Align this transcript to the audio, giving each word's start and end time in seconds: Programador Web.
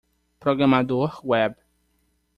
Programador 0.39 1.21
Web. 1.23 1.57